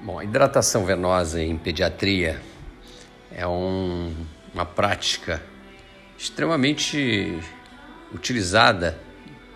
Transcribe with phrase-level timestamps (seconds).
[0.00, 2.40] Bom, a hidratação venosa em pediatria
[3.32, 4.14] é um,
[4.54, 5.42] uma prática
[6.16, 7.36] extremamente
[8.14, 8.96] utilizada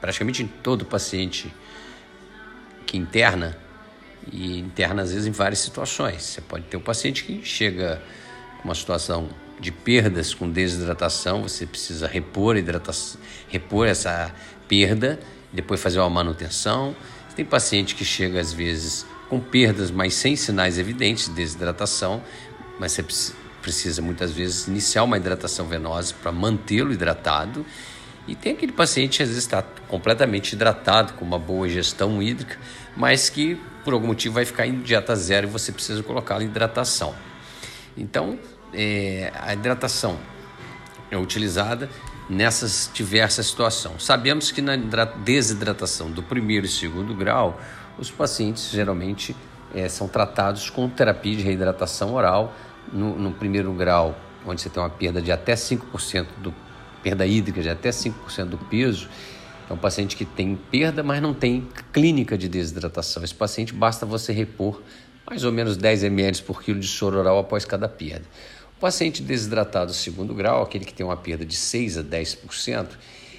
[0.00, 1.54] praticamente em todo paciente
[2.84, 3.56] que interna
[4.32, 6.24] e interna às vezes em várias situações.
[6.24, 8.02] Você pode ter um paciente que chega
[8.58, 9.28] com uma situação
[9.60, 14.34] de perdas com desidratação, você precisa repor, hidratação, repor essa
[14.66, 15.20] perda,
[15.52, 16.96] depois fazer uma manutenção.
[17.36, 22.22] Tem paciente que chega às vezes com perdas, mas sem sinais evidentes de desidratação,
[22.78, 23.02] mas você
[23.62, 27.64] precisa muitas vezes iniciar uma hidratação venosa para mantê-lo hidratado.
[28.28, 32.58] E tem aquele paciente que às vezes está completamente hidratado, com uma boa gestão hídrica,
[32.94, 36.46] mas que por algum motivo vai ficar em dieta zero e você precisa colocá-lo em
[36.48, 37.14] hidratação.
[37.96, 38.38] Então,
[38.74, 40.20] é, a hidratação
[41.10, 41.88] é utilizada
[42.28, 44.04] nessas diversas situações.
[44.04, 47.60] Sabemos que na desidratação do primeiro e segundo grau,
[47.98, 49.36] os pacientes geralmente
[49.74, 52.54] é, são tratados com terapia de reidratação oral.
[52.92, 56.52] No, no, primeiro grau, onde você tem uma perda de até 5% do
[57.02, 59.08] perda hídrica de até 5% do peso,
[59.68, 63.24] é um paciente que tem perda, mas não tem clínica de desidratação.
[63.24, 64.80] Esse paciente basta você repor
[65.28, 68.24] mais ou menos 10 ml por quilo de soro oral após cada perda.
[68.82, 72.88] Paciente desidratado segundo grau, aquele que tem uma perda de 6 a 10%,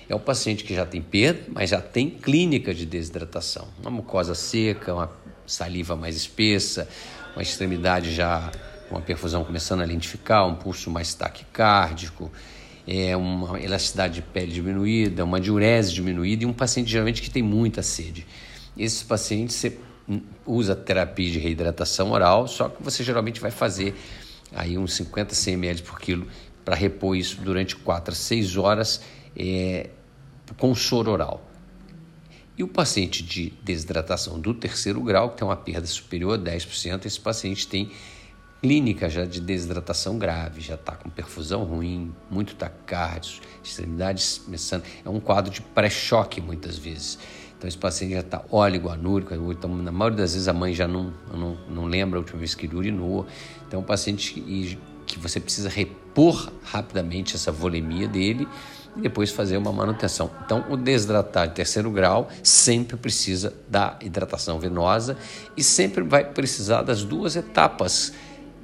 [0.08, 3.68] é o paciente que já tem perda, mas já tem clínica de desidratação.
[3.82, 5.12] Uma mucosa seca, uma
[5.46, 6.88] saliva mais espessa,
[7.36, 8.54] uma extremidade já
[8.88, 12.32] com a perfusão começando a lentificar, um pulso mais taquicárdico,
[12.88, 17.44] é uma elasticidade de pele diminuída, uma diurese diminuída e um paciente geralmente que tem
[17.44, 18.26] muita sede.
[18.78, 19.78] Esses pacientes você
[20.46, 23.94] usa terapia de reidratação oral, só que você geralmente vai fazer
[24.56, 26.28] aí uns 50 ml por quilo
[26.64, 29.02] para repor isso durante 4 a 6 horas
[29.36, 29.90] é,
[30.58, 31.50] com soro oral.
[32.58, 37.06] E o paciente de desidratação do terceiro grau, que tem uma perda superior a 10%,
[37.06, 37.92] esse paciente tem
[38.62, 44.84] clínica já de desidratação grave, já está com perfusão ruim, muito taquicárdio, extremidades começando.
[45.04, 47.18] É um quadro de pré-choque muitas vezes.
[47.64, 50.86] Então esse paciente já está óligo, anúrico, então na maioria das vezes a mãe já
[50.86, 53.26] não, não, não lembra a última vez que ele urinou.
[53.66, 58.50] Então é um paciente que, que você precisa repor rapidamente essa volemia dele
[58.98, 60.30] e depois fazer uma manutenção.
[60.46, 65.18] Então, o desidratado de terceiro grau sempre precisa da hidratação venosa
[65.56, 68.12] e sempre vai precisar das duas etapas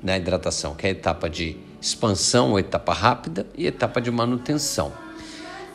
[0.03, 4.91] na hidratação, que é a etapa de expansão ou etapa rápida e etapa de manutenção.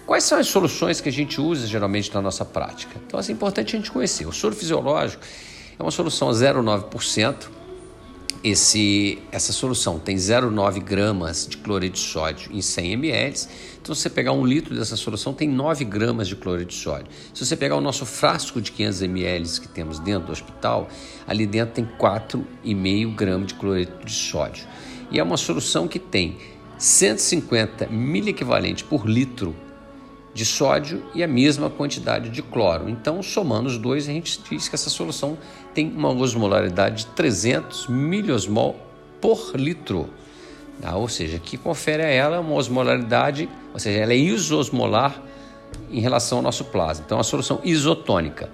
[0.06, 3.00] Quais são as soluções que a gente usa geralmente na nossa prática?
[3.06, 4.26] Então, é importante a gente conhecer.
[4.26, 5.22] O soro fisiológico
[5.78, 7.48] é uma solução a 0,9%,
[8.44, 13.48] esse, essa solução tem 0,9 gramas de cloreto de sódio em 100 ml.
[13.80, 17.06] Então, se você pegar um litro dessa solução, tem 9 gramas de cloreto de sódio.
[17.32, 20.88] Se você pegar o nosso frasco de 500 ml que temos dentro do hospital,
[21.26, 24.66] ali dentro tem 4,5 gramas de cloreto de sódio.
[25.10, 26.36] E é uma solução que tem
[26.76, 29.56] 150 miliequivalentes por litro
[30.34, 32.88] de sódio e a mesma quantidade de cloro.
[32.88, 35.38] Então, somando os dois, a gente diz que essa solução
[35.72, 38.76] tem uma osmolaridade de 300 miliosmol
[39.20, 40.10] por litro.
[40.82, 40.96] Tá?
[40.96, 45.22] Ou seja, que confere a ela uma osmolaridade, ou seja, ela é isosmolar
[45.90, 47.04] em relação ao nosso plasma.
[47.06, 48.50] Então, é uma solução isotônica.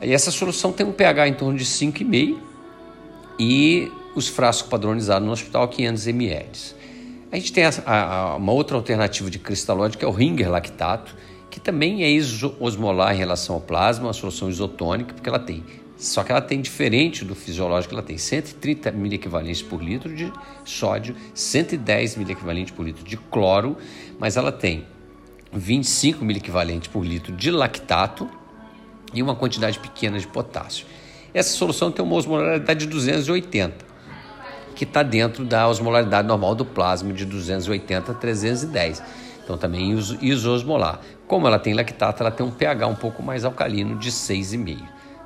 [0.00, 2.38] E essa solução tem um pH em torno de 5,5
[3.40, 6.77] e os frascos padronizados no hospital 500 ml.
[7.30, 11.14] A gente tem a, a, uma outra alternativa de cristalóide, que é o Ringer lactato,
[11.50, 12.20] que também é
[12.58, 15.62] osmolar em relação ao plasma, uma solução isotônica, porque ela tem.
[15.98, 20.32] Só que ela tem diferente do fisiológico, ela tem 130 miliequivalentes por litro de
[20.64, 23.76] sódio, 110 miliequivalentes por litro de cloro,
[24.18, 24.86] mas ela tem
[25.52, 28.28] 25 miliequivalentes por litro de lactato
[29.12, 30.86] e uma quantidade pequena de potássio.
[31.34, 33.87] Essa solução tem uma osmolaridade de 280
[34.78, 39.02] que está dentro da osmolaridade normal do plasma de 280 a 310.
[39.42, 39.90] Então também
[40.22, 41.00] isosmolar.
[41.26, 44.78] Como ela tem lactato, ela tem um pH um pouco mais alcalino de 6,5.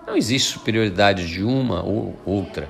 [0.06, 2.66] Não existe superioridade de uma ou outra.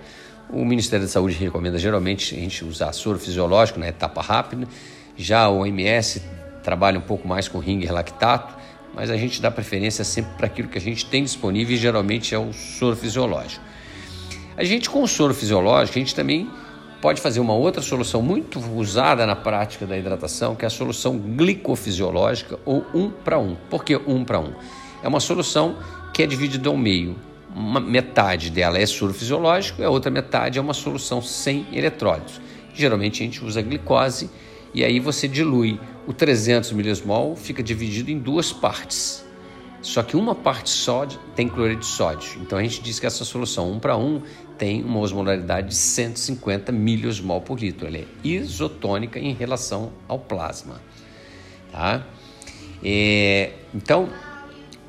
[0.51, 4.67] O Ministério da Saúde recomenda geralmente a gente usar soro fisiológico na etapa rápida.
[5.17, 6.21] Já o OMS
[6.65, 8.57] trabalha um pouco mais com ringer lactato,
[8.93, 12.35] mas a gente dá preferência sempre para aquilo que a gente tem disponível e geralmente
[12.35, 13.63] é o soro fisiológico.
[14.57, 16.51] A gente com o soro fisiológico, a gente também
[17.03, 21.19] pode fazer uma outra solução muito usada na prática da hidratação, que é a solução
[21.19, 23.57] glicofisiológica ou 1 para 1.
[23.69, 24.53] Por que 1 para 1?
[25.03, 25.77] É uma solução
[26.15, 27.17] que é dividida ao meio.
[27.53, 32.41] Uma metade dela é soro fisiológico e a outra metade é uma solução sem eletrólitos.
[32.73, 34.31] Geralmente a gente usa glicose
[34.73, 39.25] e aí você dilui o 300 milismol, fica dividido em duas partes.
[39.83, 42.41] Só que uma parte só tem cloreto de sódio.
[42.41, 44.23] Então a gente diz que essa solução 1 para 1
[44.57, 47.87] tem uma osmolaridade de 150 miliosmol por litro.
[47.87, 50.81] Ela é isotônica em relação ao plasma.
[51.73, 52.07] Tá?
[52.85, 54.09] É, então,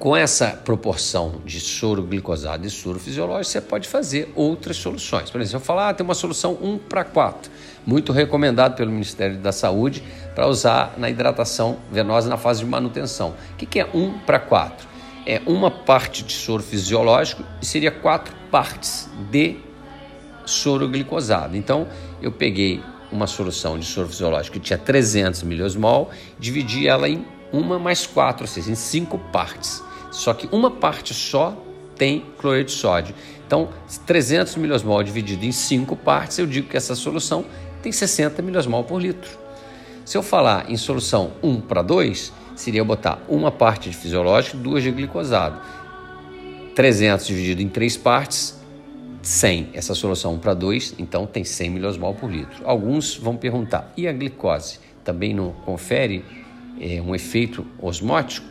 [0.04, 5.30] com essa proporção de soro glicosado e soro fisiológico, você pode fazer outras soluções.
[5.30, 7.50] Por exemplo, eu falar, ah, tem uma solução 1 para 4,
[7.86, 10.04] muito recomendado pelo Ministério da Saúde
[10.36, 13.34] para usar na hidratação venosa na fase de manutenção.
[13.54, 14.86] O que é 1 para 4?
[15.26, 19.56] É uma parte de soro fisiológico e seria quatro partes de
[20.46, 21.56] soro glicosado.
[21.56, 21.88] Então,
[22.22, 27.80] eu peguei uma solução de soro fisiológico que tinha 300 miliosmol, dividi ela em uma
[27.80, 29.82] mais quatro, ou seja, em cinco partes.
[30.14, 31.58] Só que uma parte só
[31.98, 33.16] tem cloreto de sódio.
[33.46, 33.70] Então,
[34.06, 37.44] 300 miliosmol dividido em 5 partes, eu digo que essa solução
[37.82, 39.38] tem 60 miliosmol por litro.
[40.06, 44.60] Se eu falar em solução 1 para 2, seria botar uma parte de fisiológico e
[44.60, 45.60] duas de glicosado.
[46.76, 48.60] 300 dividido em 3 partes,
[49.24, 49.70] 100.
[49.74, 52.62] Essa solução 1 para 2, então tem 100 miliosmol por litro.
[52.66, 56.24] Alguns vão perguntar, e a glicose também não confere
[56.80, 58.46] é, um efeito osmótico?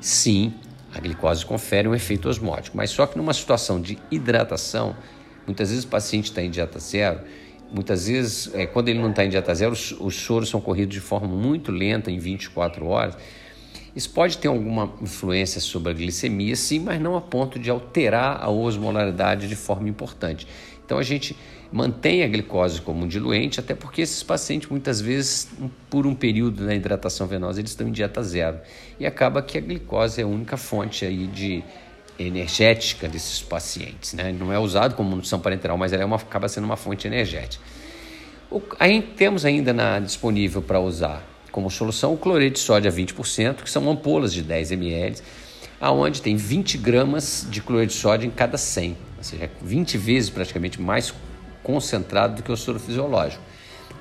[0.00, 0.54] Sim,
[0.94, 4.94] a glicose confere um efeito osmótico, mas só que numa situação de hidratação,
[5.46, 7.20] muitas vezes o paciente está em dieta zero,
[7.72, 10.94] muitas vezes, é, quando ele não está em dieta zero, os, os soros são corridos
[10.94, 13.16] de forma muito lenta, em 24 horas.
[13.94, 18.42] Isso pode ter alguma influência sobre a glicemia, sim, mas não a ponto de alterar
[18.42, 20.46] a osmolaridade de forma importante.
[20.84, 21.36] Então a gente
[21.72, 25.48] mantém a glicose como um diluente, até porque esses pacientes muitas vezes,
[25.88, 28.58] por um período na hidratação venosa, eles estão em dieta zero.
[29.00, 31.64] E acaba que a glicose é a única fonte aí de
[32.18, 34.12] energética desses pacientes.
[34.12, 34.32] Né?
[34.32, 37.64] Não é usado como nutrição parenteral, mas ela é uma, acaba sendo uma fonte energética.
[38.50, 42.94] O, aí temos ainda na, disponível para usar como solução o cloreto de sódio a
[42.94, 45.16] 20%, que são ampolas de 10 ml,
[45.80, 50.30] aonde tem 20 gramas de cloreto de sódio em cada 100, ou seja, 20 vezes
[50.30, 51.12] praticamente mais
[51.62, 53.42] concentrado do que o soro fisiológico.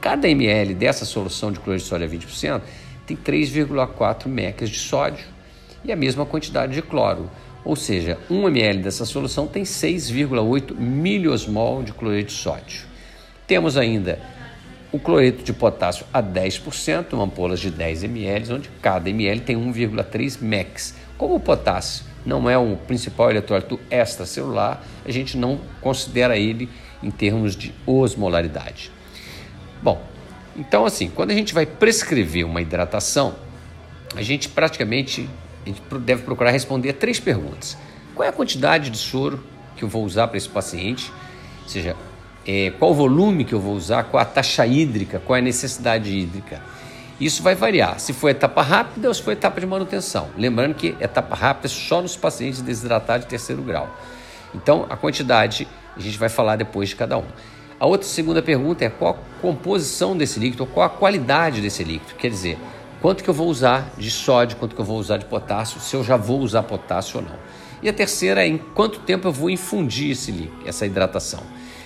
[0.02, 2.62] Cada ml dessa solução de cloreto de sódio a 20%
[3.06, 5.25] tem 3,4 mEq de sódio
[5.84, 7.30] e a mesma quantidade de cloro.
[7.63, 12.86] Ou seja, 1 ml dessa solução tem 6,8 miliosmol de cloreto de sódio.
[13.46, 14.19] Temos ainda
[14.92, 19.56] o cloreto de potássio a 10%, uma ampolas de 10 ml, onde cada ml tem
[19.56, 20.94] 1,3 mEq.
[21.18, 26.68] Como o potássio não é o principal eletrólito extracelular, a gente não considera ele
[27.01, 28.92] em termos de osmolaridade.
[29.81, 30.01] Bom,
[30.56, 33.36] então assim, quando a gente vai prescrever uma hidratação,
[34.15, 35.27] a gente praticamente
[35.65, 37.77] a gente deve procurar responder três perguntas.
[38.15, 39.44] Qual é a quantidade de soro
[39.75, 41.12] que eu vou usar para esse paciente?
[41.63, 41.95] Ou seja,
[42.45, 45.44] é, qual o volume que eu vou usar, qual a taxa hídrica, qual é a
[45.44, 46.62] necessidade hídrica.
[47.19, 50.30] Isso vai variar se for etapa rápida ou se for etapa de manutenção.
[50.36, 53.95] Lembrando que etapa rápida é só nos pacientes desidratados de terceiro grau.
[54.56, 57.26] Então, a quantidade a gente vai falar depois de cada um.
[57.80, 62.14] A outra segunda pergunta é qual a composição desse líquido, qual a qualidade desse líquido.
[62.16, 62.58] Quer dizer,
[63.02, 65.96] quanto que eu vou usar de sódio, quanto que eu vou usar de potássio, se
[65.96, 67.36] eu já vou usar potássio ou não.
[67.82, 71.42] E a terceira é em quanto tempo eu vou infundir esse líquido, essa hidratação.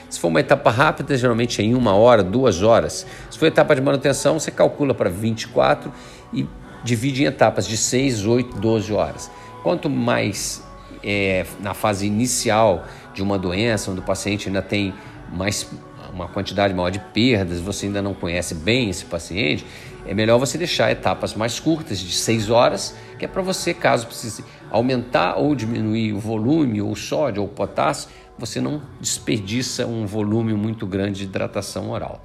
[0.10, 3.08] Se for uma etapa rápida, geralmente é em uma hora, duas horas.
[3.30, 5.92] Se for etapa de manutenção, você calcula para 24
[6.34, 6.46] e
[6.84, 9.32] divide em etapas de 6, 8, 12 horas.
[9.64, 10.64] Quanto mais
[11.04, 14.94] é, na fase inicial de uma doença, onde o paciente ainda tem
[15.32, 15.68] mais
[16.14, 19.66] uma quantidade maior de perdas, você ainda não conhece bem esse paciente,
[20.06, 24.06] é melhor você deixar etapas mais curtas, de 6 horas, que é para você, caso
[24.06, 30.54] precise aumentar ou diminuir o volume, ou sódio, ou potássio, você não desperdiça um volume
[30.54, 32.24] muito grande de hidratação oral.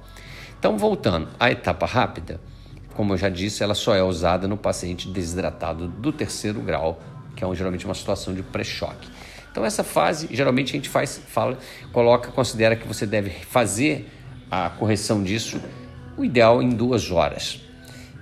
[0.59, 2.39] Então, voltando à etapa rápida,
[2.93, 6.99] como eu já disse, ela só é usada no paciente desidratado do terceiro grau,
[7.35, 9.07] que é geralmente uma situação de pré-choque.
[9.51, 11.57] Então essa fase, geralmente a gente faz, fala,
[11.91, 14.09] coloca, considera que você deve fazer
[14.49, 15.61] a correção disso,
[16.17, 17.61] o ideal em duas horas.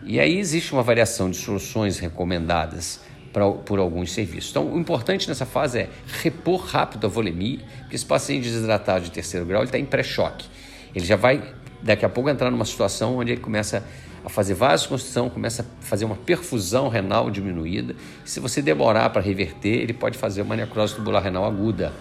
[0.03, 4.49] E aí existe uma variação de soluções recomendadas pra, por alguns serviços.
[4.49, 5.89] Então o importante nessa fase é
[6.21, 10.47] repor rápido a volemia, porque esse paciente desidratado de terceiro grau está em pré-choque.
[10.95, 11.43] Ele já vai
[11.81, 13.81] daqui a pouco entrar numa situação onde ele começa a
[14.27, 17.95] fazer vasoconstrição, começa a fazer uma perfusão renal diminuída.
[18.25, 21.93] Se você demorar para reverter, ele pode fazer uma necrose tubular renal aguda.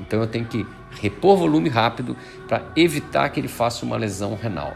[0.00, 0.66] Então eu tenho que
[1.00, 2.16] repor volume rápido
[2.46, 4.74] para evitar que ele faça uma lesão renal.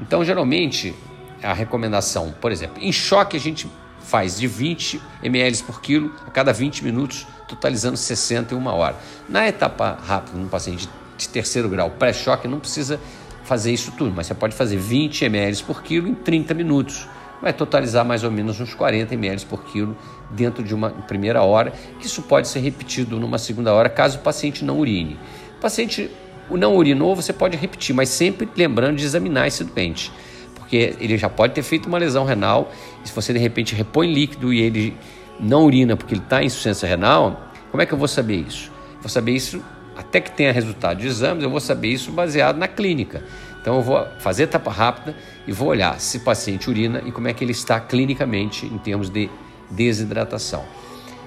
[0.00, 0.94] Então, geralmente,
[1.42, 6.30] a recomendação, por exemplo, em choque a gente faz de 20 ml por quilo a
[6.30, 8.96] cada 20 minutos, totalizando 60 em uma hora.
[9.28, 13.00] Na etapa rápida, num paciente de terceiro grau pré-choque, não precisa
[13.44, 17.08] fazer isso tudo, mas você pode fazer 20 ml por quilo em 30 minutos,
[17.40, 19.96] vai totalizar mais ou menos uns 40 ml por quilo
[20.30, 24.22] dentro de uma primeira hora, que isso pode ser repetido numa segunda hora caso o
[24.22, 25.18] paciente não urine.
[25.58, 26.10] O paciente
[26.50, 30.12] não urinou, você pode repetir, mas sempre lembrando de examinar esse doente,
[30.54, 32.70] porque ele já pode ter feito uma lesão renal,
[33.04, 34.96] e se você de repente repõe líquido e ele
[35.40, 38.70] não urina porque ele está em insuficiência renal, como é que eu vou saber isso?
[39.00, 39.62] Vou saber isso
[39.96, 43.22] até que tenha resultado de exames, eu vou saber isso baseado na clínica.
[43.60, 45.14] Então eu vou fazer etapa rápida
[45.46, 48.78] e vou olhar se o paciente urina e como é que ele está clinicamente em
[48.78, 49.30] termos de
[49.70, 50.64] desidratação.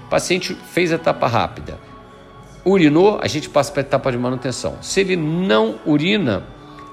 [0.05, 1.79] O paciente fez a etapa rápida,
[2.65, 4.77] urinou, a gente passa para a etapa de manutenção.
[4.81, 6.43] Se ele não urina,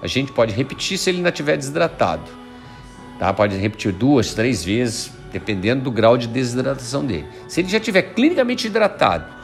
[0.01, 2.31] a gente pode repetir se ele ainda estiver desidratado.
[3.19, 3.33] Tá?
[3.33, 7.27] Pode repetir duas, três vezes, dependendo do grau de desidratação dele.
[7.49, 9.42] Se ele já estiver clinicamente hidratado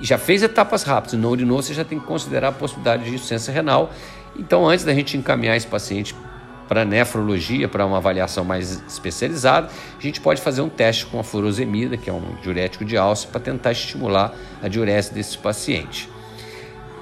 [0.00, 3.52] já fez etapas rápidas não urinou, você já tem que considerar a possibilidade de insuficiência
[3.52, 3.92] renal.
[4.36, 6.14] Então, antes da gente encaminhar esse paciente
[6.68, 11.24] para nefrologia, para uma avaliação mais especializada, a gente pode fazer um teste com a
[11.24, 16.08] furosemida, que é um diurético de alça, para tentar estimular a diurese desse paciente.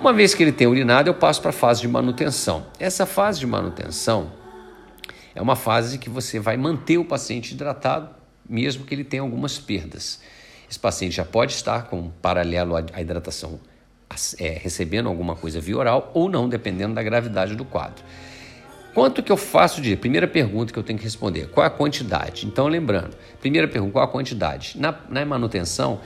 [0.01, 2.67] Uma vez que ele tem urinado, eu passo para a fase de manutenção.
[2.79, 4.31] Essa fase de manutenção
[5.35, 8.11] é uma fase que você vai manter o paciente hidratado,
[8.49, 10.21] mesmo que ele tenha algumas perdas.
[10.69, 13.61] Esse paciente já pode estar com paralelo à hidratação,
[14.39, 18.05] é, recebendo alguma coisa via oral ou não, dependendo da gravidade do quadro.
[18.97, 19.95] Quanto que eu faço de.
[19.95, 22.47] Primeira pergunta que eu tenho que responder: qual é a quantidade?
[22.47, 24.77] Então, lembrando, primeira pergunta: qual a quantidade?
[24.81, 26.01] Na, na manutenção,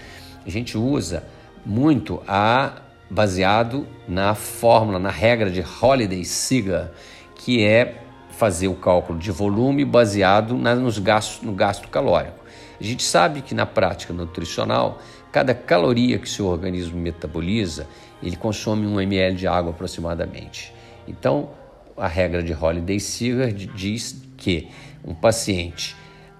[0.44, 1.22] a gente usa
[1.64, 2.72] muito a
[3.08, 6.92] baseado na fórmula, na regra de Holiday-Siga,
[7.36, 12.39] que é fazer o cálculo de volume baseado na, nos gastos, no gasto calórico.
[12.80, 17.86] A gente sabe que na prática nutricional, cada caloria que seu organismo metaboliza,
[18.22, 20.72] ele consome um ml de água aproximadamente.
[21.06, 21.50] Então,
[21.96, 24.68] a regra de Holiday-Sigar diz que
[25.04, 25.94] um paciente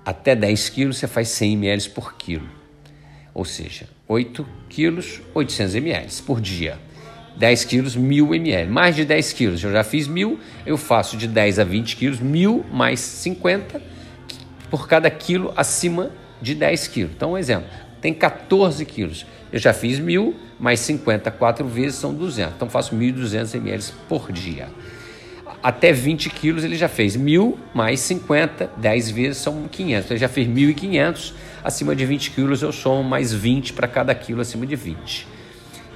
[0.04, 2.48] até 10 quilos você faz 100 ml por quilo,
[3.34, 6.78] ou seja, 8 quilos, 800 ml por dia.
[7.36, 8.70] 10 quilos, 1000 ml.
[8.70, 12.18] Mais de 10 quilos, eu já fiz 1000, eu faço de 10 a 20 quilos,
[12.18, 13.80] 1000 mais 50
[14.70, 17.12] por cada quilo acima de 10 quilos.
[17.16, 17.68] Então, um exemplo,
[18.00, 19.26] tem 14 quilos.
[19.52, 22.54] Eu já fiz 1000 mais 50 quatro vezes são 200.
[22.54, 24.68] Então, faço 1.200 ml por dia
[25.62, 30.04] até 20 quilos ele já fez 1.000 mais 50, 10 vezes são 500.
[30.04, 31.32] Então ele já fez 1.500,
[31.62, 35.26] acima de 20 quilos eu somo mais 20 para cada quilo acima de 20.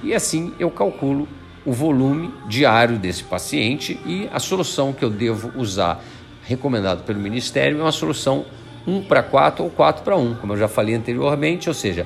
[0.03, 1.27] E assim eu calculo
[1.65, 6.03] o volume diário desse paciente e a solução que eu devo usar,
[6.43, 8.45] recomendado pelo Ministério, é uma solução
[8.87, 12.05] 1 para 4 ou 4 para 1, como eu já falei anteriormente, ou seja,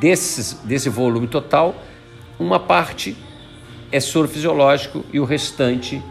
[0.00, 1.74] desses, desse volume total,
[2.38, 3.16] uma parte
[3.90, 6.02] é soro fisiológico e o restante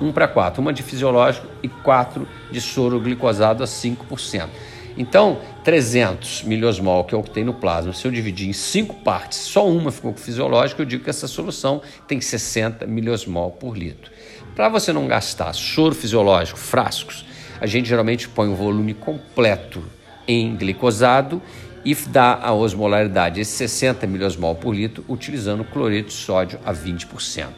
[0.00, 4.48] 1 para 4, uma de fisiológico e 4 de soro glicosado a 5%.
[4.96, 8.96] Então, 300 miliosmol, que é o que tem no plasma, se eu dividir em 5
[8.96, 14.10] partes, só uma ficou fisiológica, eu digo que essa solução tem 60 miliosmol por litro.
[14.54, 17.24] Para você não gastar soro fisiológico, frascos,
[17.60, 19.82] a gente geralmente põe o volume completo
[20.26, 21.42] em glicosado
[21.84, 27.48] e dá a osmolaridade, esse 60 miliosmol por litro, utilizando cloreto de sódio a 20%.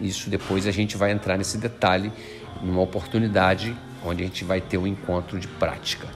[0.00, 2.12] Isso depois a gente vai entrar nesse detalhe
[2.62, 3.74] numa oportunidade
[4.04, 6.06] onde a gente vai ter um encontro de prática.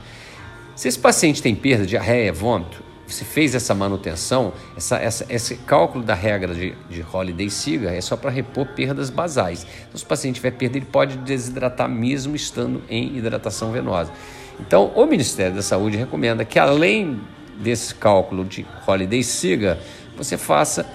[0.77, 6.05] Se esse paciente tem perda, diarreia, vômito, você fez essa manutenção, essa, essa, esse cálculo
[6.05, 9.67] da regra de, de Holiday-Siga é só para repor perdas basais.
[9.89, 14.13] Então, se o paciente tiver perda, ele pode desidratar mesmo estando em hidratação venosa.
[14.59, 17.21] Então, o Ministério da Saúde recomenda que, além
[17.59, 19.79] desse cálculo de Holiday-Siga,
[20.17, 20.87] você faça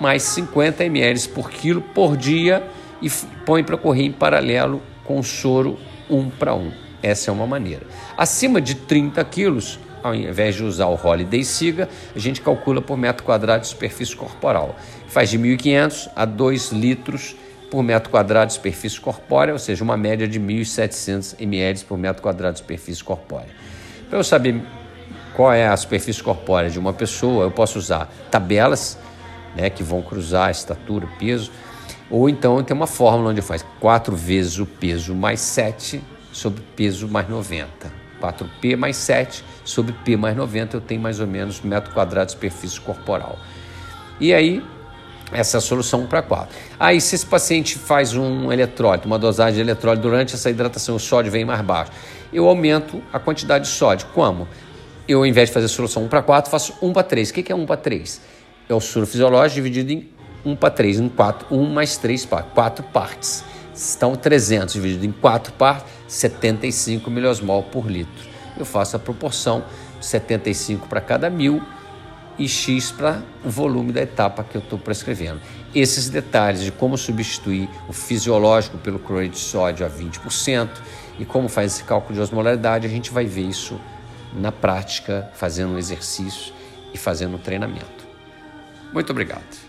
[0.00, 2.66] mais 50 ml por quilo por dia
[3.00, 3.10] e
[3.44, 5.78] põe para correr em paralelo com soro
[6.08, 6.72] 1 para 1.
[7.02, 7.86] Essa é uma maneira.
[8.16, 12.96] Acima de 30 quilos, ao invés de usar o Holiday Siga, a gente calcula por
[12.96, 14.76] metro quadrado de superfície corporal.
[15.08, 17.36] Faz de 1.500 a 2 litros
[17.70, 22.22] por metro quadrado de superfície corpórea, ou seja, uma média de 1.700 ml por metro
[22.22, 23.48] quadrado de superfície corpórea.
[24.10, 24.60] Para eu saber
[25.34, 28.98] qual é a superfície corpórea de uma pessoa, eu posso usar tabelas
[29.56, 31.50] né, que vão cruzar estatura, peso,
[32.10, 37.08] ou então tem uma fórmula onde faz 4 vezes o peso mais 7 sobre peso
[37.08, 38.01] mais 90.
[38.22, 42.32] 4P mais 7 sobre P mais 90, eu tenho mais ou menos metro quadrado de
[42.32, 43.38] superfície corporal.
[44.20, 44.62] E aí,
[45.32, 46.54] essa é a solução para 4.
[46.78, 51.00] Aí, se esse paciente faz um eletrólito, uma dosagem de eletrólito durante essa hidratação, o
[51.00, 51.90] sódio vem mais baixo,
[52.32, 54.06] eu aumento a quantidade de sódio.
[54.14, 54.46] Como?
[55.08, 57.30] Eu, ao invés de fazer solução 1 para 4, faço 1 para 3.
[57.30, 58.20] O que é 1 para 3?
[58.68, 60.08] é o soro fisiológico dividido em
[60.44, 63.44] 1 para 3, em 4, 1 mais 3 partes, 4 partes.
[63.96, 68.30] Então, 300 dividido em 4 partes, 75 miliosmol por litro.
[68.58, 69.64] eu faço a proporção
[70.00, 71.62] 75 para cada mil
[72.38, 75.40] e X para o volume da etapa que eu estou prescrevendo.
[75.74, 80.68] Esses detalhes de como substituir o fisiológico pelo cloreto de sódio a 20%
[81.18, 83.80] e como faz esse cálculo de osmolaridade, a gente vai ver isso
[84.34, 86.52] na prática, fazendo um exercício
[86.92, 88.06] e fazendo um treinamento.
[88.92, 89.61] Muito obrigado.